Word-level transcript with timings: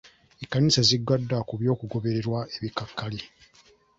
Ekkanisa 0.43 0.81
zigguddwa 0.89 1.37
ku 1.47 1.53
by'okugobererwa 1.59 2.39
ebikakali. 2.55 3.19